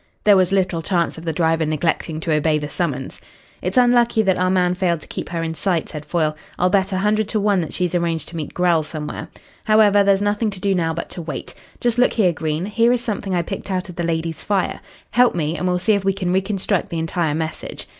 There 0.23 0.35
was 0.35 0.51
little 0.51 0.81
chance 0.81 1.19
of 1.19 1.25
the 1.25 1.31
driver 1.31 1.63
neglecting 1.63 2.19
to 2.21 2.33
obey 2.33 2.57
the 2.57 2.67
summons. 2.69 3.21
"It's 3.61 3.77
unlucky 3.77 4.23
that 4.23 4.35
our 4.35 4.49
man 4.49 4.73
failed 4.73 4.99
to 5.01 5.07
keep 5.07 5.29
her 5.29 5.43
in 5.43 5.53
sight," 5.53 5.89
said 5.89 6.07
Foyle. 6.07 6.35
"I'll 6.57 6.71
bet 6.71 6.91
a 6.91 6.97
hundred 6.97 7.27
to 7.29 7.39
one 7.39 7.61
that 7.61 7.71
she's 7.71 7.93
arranged 7.93 8.27
to 8.29 8.35
meet 8.35 8.55
Grell 8.55 8.81
somewhere. 8.81 9.27
However, 9.65 10.03
there's 10.03 10.19
nothing 10.19 10.49
to 10.49 10.59
do 10.59 10.73
now 10.73 10.91
but 10.91 11.11
to 11.11 11.21
wait. 11.21 11.53
Just 11.79 11.99
look 11.99 12.13
here, 12.13 12.33
Green. 12.33 12.65
Here 12.65 12.91
is 12.91 13.01
something 13.03 13.35
I 13.35 13.43
picked 13.43 13.69
out 13.69 13.89
of 13.89 13.95
the 13.95 14.03
lady's 14.03 14.41
fire. 14.41 14.79
Help 15.11 15.35
me 15.35 15.55
and 15.55 15.67
we'll 15.67 15.77
see 15.77 15.93
if 15.93 16.03
we 16.03 16.13
can 16.13 16.33
reconstruct 16.33 16.89
the 16.89 16.97
entire 16.97 17.35
message." 17.35 17.87